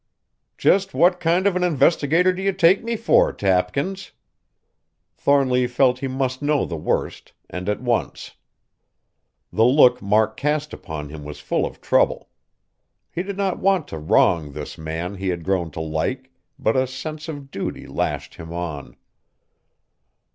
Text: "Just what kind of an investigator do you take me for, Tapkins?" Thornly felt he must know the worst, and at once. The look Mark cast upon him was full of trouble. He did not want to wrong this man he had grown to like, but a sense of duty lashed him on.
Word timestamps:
"Just 0.57 0.95
what 0.95 1.19
kind 1.19 1.45
of 1.45 1.55
an 1.55 1.63
investigator 1.63 2.33
do 2.33 2.41
you 2.41 2.53
take 2.53 2.83
me 2.83 2.95
for, 2.95 3.31
Tapkins?" 3.31 4.13
Thornly 5.15 5.67
felt 5.67 5.99
he 5.99 6.07
must 6.07 6.41
know 6.41 6.65
the 6.65 6.75
worst, 6.75 7.33
and 7.51 7.69
at 7.69 7.83
once. 7.83 8.31
The 9.53 9.63
look 9.63 10.01
Mark 10.01 10.35
cast 10.37 10.73
upon 10.73 11.09
him 11.09 11.23
was 11.23 11.39
full 11.39 11.67
of 11.67 11.81
trouble. 11.81 12.29
He 13.11 13.21
did 13.21 13.37
not 13.37 13.59
want 13.59 13.87
to 13.89 13.99
wrong 13.99 14.53
this 14.53 14.75
man 14.75 15.13
he 15.17 15.27
had 15.29 15.43
grown 15.43 15.69
to 15.69 15.79
like, 15.81 16.31
but 16.57 16.75
a 16.75 16.87
sense 16.87 17.27
of 17.27 17.51
duty 17.51 17.85
lashed 17.85 18.33
him 18.37 18.51
on. 18.51 18.95